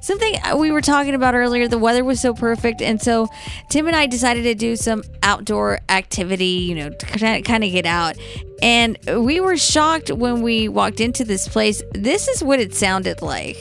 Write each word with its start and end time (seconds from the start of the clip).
Something 0.00 0.36
uh, 0.44 0.56
we 0.56 0.70
were 0.70 0.80
talking 0.80 1.14
about 1.14 1.34
earlier, 1.34 1.68
the 1.68 1.78
weather 1.78 2.04
was 2.04 2.20
so 2.20 2.32
perfect. 2.34 2.80
And 2.80 3.00
so 3.00 3.28
Tim 3.68 3.86
and 3.86 3.96
I 3.96 4.06
decided 4.06 4.42
to 4.44 4.54
do 4.54 4.76
some 4.76 5.02
outdoor 5.22 5.80
activity, 5.88 6.44
you 6.44 6.74
know, 6.74 6.90
to 6.90 7.42
kind 7.42 7.64
of 7.64 7.70
get 7.72 7.86
out. 7.86 8.16
And 8.62 8.98
we 9.16 9.40
were 9.40 9.56
shocked 9.56 10.10
when 10.10 10.42
we 10.42 10.68
walked 10.68 11.00
into 11.00 11.24
this 11.24 11.48
place. 11.48 11.82
This 11.92 12.28
is 12.28 12.42
what 12.42 12.60
it 12.60 12.74
sounded 12.74 13.22
like. 13.22 13.58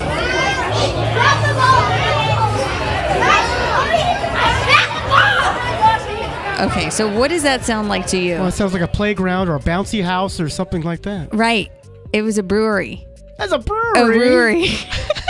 Okay, 6.59 6.89
so 6.89 7.07
what 7.07 7.27
does 7.27 7.44
that 7.44 7.63
sound 7.63 7.88
like 7.88 8.07
to 8.07 8.17
you? 8.17 8.33
Well, 8.33 8.47
it 8.47 8.53
sounds 8.53 8.73
like 8.73 8.81
a 8.81 8.88
playground 8.88 9.47
or 9.47 9.55
a 9.55 9.59
bouncy 9.59 10.03
house 10.03 10.39
or 10.39 10.49
something 10.49 10.81
like 10.81 11.03
that. 11.03 11.30
Right. 11.31 11.71
It 12.13 12.23
was 12.23 12.39
a 12.39 12.44
brewery. 12.44 13.05
That's 13.38 13.52
a 13.52 13.59
brewery. 13.59 14.02
A 14.02 14.05
brewery. 14.05 14.66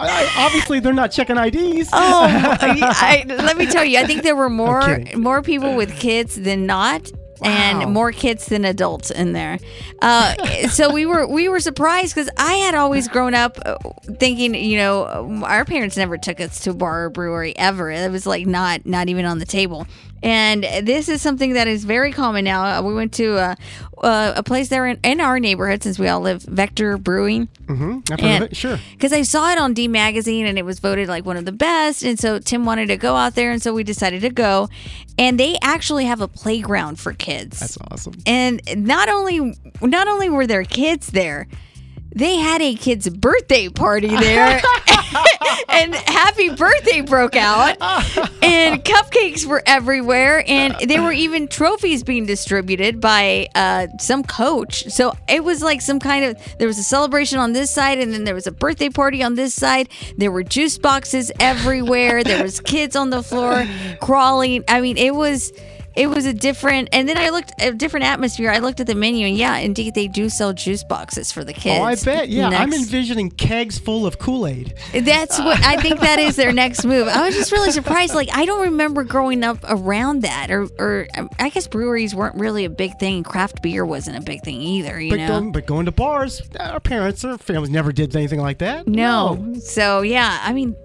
I, 0.00 0.44
obviously, 0.46 0.80
they're 0.80 0.92
not 0.92 1.10
checking 1.12 1.36
IDs. 1.36 1.90
Oh, 1.92 2.26
I, 2.30 3.24
let 3.28 3.56
me 3.56 3.66
tell 3.66 3.84
you, 3.84 3.98
I 3.98 4.04
think 4.04 4.22
there 4.22 4.36
were 4.36 4.50
more 4.50 5.00
more 5.16 5.42
people 5.42 5.74
with 5.76 5.98
kids 5.98 6.36
than 6.36 6.66
not. 6.66 7.10
Wow. 7.40 7.48
And 7.48 7.94
more 7.94 8.12
kids 8.12 8.44
than 8.46 8.66
adults 8.66 9.10
in 9.10 9.32
there, 9.32 9.58
uh, 10.02 10.34
so 10.68 10.92
we 10.92 11.06
were 11.06 11.26
we 11.26 11.48
were 11.48 11.60
surprised 11.60 12.14
because 12.14 12.28
I 12.36 12.52
had 12.56 12.74
always 12.74 13.08
grown 13.08 13.32
up 13.32 13.58
uh, 13.64 13.76
thinking, 14.18 14.54
you 14.54 14.76
know, 14.76 15.06
our 15.44 15.64
parents 15.64 15.96
never 15.96 16.18
took 16.18 16.38
us 16.38 16.60
to 16.64 16.72
a 16.72 16.74
bar 16.74 17.04
or 17.04 17.08
brewery 17.08 17.56
ever. 17.56 17.90
It 17.90 18.12
was 18.12 18.26
like 18.26 18.46
not 18.46 18.84
not 18.84 19.08
even 19.08 19.24
on 19.24 19.38
the 19.38 19.46
table. 19.46 19.86
And 20.22 20.64
this 20.64 21.08
is 21.08 21.22
something 21.22 21.54
that 21.54 21.66
is 21.66 21.84
very 21.84 22.12
common 22.12 22.44
now. 22.44 22.62
Uh, 22.80 22.82
We 22.82 22.92
went 22.94 23.14
to 23.14 23.36
a, 23.38 23.56
a, 24.02 24.32
a 24.36 24.42
place 24.42 24.68
there 24.68 24.86
in, 24.86 24.98
in 25.02 25.20
our 25.20 25.40
neighborhood 25.40 25.82
since 25.82 25.98
we 25.98 26.08
all 26.08 26.20
live, 26.20 26.42
Vector 26.42 26.98
Brewing. 26.98 27.48
Mm-hmm. 27.66 27.98
I've 28.12 28.20
heard 28.20 28.26
And- 28.26 28.44
of 28.44 28.50
it. 28.50 28.56
Sure. 28.56 28.78
Because 28.92 29.12
I 29.14 29.22
saw 29.22 29.50
it 29.50 29.58
on 29.58 29.72
D 29.72 29.88
Magazine 29.88 30.44
and 30.46 30.58
it 30.58 30.64
was 30.64 30.78
voted 30.78 31.08
like 31.08 31.24
one 31.24 31.36
of 31.38 31.46
the 31.46 31.52
best. 31.52 32.02
And 32.02 32.18
so 32.18 32.38
Tim 32.38 32.64
wanted 32.66 32.88
to 32.88 32.96
go 32.98 33.16
out 33.16 33.34
there. 33.34 33.50
And 33.50 33.62
so 33.62 33.72
we 33.72 33.82
decided 33.82 34.20
to 34.22 34.30
go. 34.30 34.68
And 35.18 35.40
they 35.40 35.56
actually 35.62 36.04
have 36.04 36.20
a 36.20 36.28
playground 36.28 37.00
for 37.00 37.12
kids. 37.14 37.60
That's 37.60 37.78
awesome. 37.90 38.14
and 38.26 38.60
not 38.76 39.08
only 39.08 39.58
not 39.80 40.06
only 40.08 40.28
were 40.28 40.46
there 40.46 40.64
kids 40.64 41.08
there, 41.08 41.46
they 42.14 42.36
had 42.36 42.60
a 42.60 42.74
kid's 42.74 43.08
birthday 43.08 43.68
party 43.68 44.08
there. 44.08 44.60
and 45.68 45.94
happy 45.94 46.50
birthday 46.50 47.00
broke 47.00 47.36
out. 47.36 47.76
And 48.42 48.84
cupcakes 48.84 49.46
were 49.46 49.62
everywhere. 49.66 50.44
And 50.46 50.76
there 50.88 51.02
were 51.02 51.12
even 51.12 51.48
trophies 51.48 52.02
being 52.02 52.26
distributed 52.26 53.00
by 53.00 53.48
uh, 53.54 53.88
some 53.98 54.22
coach. 54.22 54.84
So 54.90 55.14
it 55.28 55.42
was 55.44 55.62
like 55.62 55.80
some 55.80 55.98
kind 55.98 56.24
of 56.24 56.58
there 56.58 56.68
was 56.68 56.78
a 56.78 56.82
celebration 56.82 57.38
on 57.38 57.52
this 57.52 57.70
side, 57.70 57.98
and 57.98 58.12
then 58.12 58.24
there 58.24 58.34
was 58.34 58.46
a 58.46 58.52
birthday 58.52 58.88
party 58.90 59.22
on 59.22 59.34
this 59.34 59.54
side. 59.54 59.88
There 60.16 60.30
were 60.30 60.42
juice 60.42 60.78
boxes 60.78 61.32
everywhere. 61.40 62.22
there 62.24 62.42
was 62.42 62.60
kids 62.60 62.96
on 62.96 63.10
the 63.10 63.22
floor 63.22 63.66
crawling. 64.00 64.64
I 64.68 64.80
mean, 64.80 64.96
it 64.96 65.14
was 65.14 65.52
it 65.96 66.08
was 66.08 66.24
a 66.26 66.32
different 66.32 66.88
and 66.92 67.08
then 67.08 67.18
i 67.18 67.30
looked 67.30 67.52
a 67.60 67.72
different 67.72 68.06
atmosphere. 68.06 68.50
I 68.50 68.58
looked 68.58 68.80
at 68.80 68.86
the 68.86 68.94
menu 68.94 69.26
and 69.26 69.36
yeah 69.36 69.56
indeed 69.58 69.94
they 69.94 70.06
do 70.08 70.28
sell 70.28 70.52
juice 70.52 70.84
boxes 70.84 71.32
for 71.32 71.44
the 71.44 71.52
kids 71.52 71.80
Oh, 71.80 71.84
I 71.84 71.94
bet. 71.96 72.28
Yeah, 72.28 72.48
I'm 72.48 72.72
envisioning 72.72 73.30
kegs 73.30 73.78
full 73.78 74.06
of 74.06 74.18
Kool 74.18 74.46
Aid. 74.46 74.74
that's 74.92 75.38
what 75.38 75.62
i 75.64 75.76
think 75.80 76.00
that 76.00 76.18
is 76.18 76.36
their 76.36 76.52
next 76.52 76.84
move. 76.84 77.08
I 77.08 77.26
was 77.26 77.34
just 77.34 77.52
really 77.52 77.70
surprised 77.72 78.14
like 78.14 78.28
i 78.32 78.44
don't 78.44 78.62
remember 78.62 79.02
growing 79.04 79.42
up 79.44 79.58
around 79.68 80.22
that 80.22 80.50
or 80.50 80.68
or 80.78 81.06
um, 81.16 81.28
i 81.38 81.48
guess 81.48 81.66
breweries 81.66 82.14
weren't 82.14 82.36
really 82.36 82.64
a 82.64 82.70
big 82.70 82.98
thing. 82.98 83.22
Craft 83.22 83.62
beer 83.62 83.84
wasn't 83.84 84.16
a 84.16 84.20
big 84.20 84.42
thing 84.42 84.60
either 84.60 85.00
you 85.00 85.10
But, 85.10 85.16
know? 85.18 85.28
going, 85.28 85.52
but 85.52 85.66
going 85.66 85.86
to 85.86 85.92
bars, 85.92 86.42
our 86.58 86.80
parents 86.80 87.24
or 87.24 87.36
families 87.38 87.70
never 87.70 87.92
did 87.92 88.14
anything 88.14 88.40
like 88.40 88.58
that. 88.58 88.86
no. 88.86 89.54
So 89.60 90.02
yeah 90.02 90.40
i 90.42 90.52
mean 90.52 90.76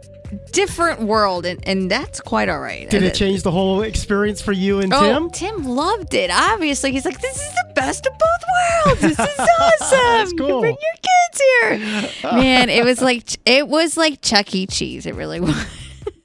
different 0.51 1.01
world 1.01 1.45
and, 1.45 1.59
and 1.67 1.89
that's 1.91 2.19
quite 2.21 2.49
all 2.49 2.59
right 2.59 2.89
Did 2.89 3.03
it 3.03 3.13
change 3.15 3.43
the 3.43 3.51
whole 3.51 3.81
experience 3.81 4.41
for 4.41 4.51
you 4.51 4.79
and 4.79 4.93
Oh, 4.93 5.29
Tim? 5.29 5.29
Tim 5.31 5.63
loved 5.65 6.13
it. 6.13 6.29
Obviously, 6.31 6.91
he's 6.91 7.05
like, 7.05 7.19
"This 7.21 7.35
is 7.37 7.53
the 7.53 7.71
best 7.75 8.05
of 8.05 8.13
both 8.13 8.99
worlds. 9.01 9.01
This 9.01 9.19
is 9.19 9.39
awesome. 9.59 10.37
You 10.37 10.45
cool. 10.47 10.61
Bring 10.61 10.77
your 10.81 11.79
kids 11.81 12.11
here, 12.21 12.31
man." 12.31 12.69
It 12.69 12.83
was 12.85 13.01
like 13.01 13.23
it 13.45 13.67
was 13.67 13.97
like 13.97 14.21
Chuck 14.21 14.53
E. 14.55 14.67
Cheese. 14.67 15.05
It 15.05 15.15
really 15.15 15.39
was. 15.41 15.55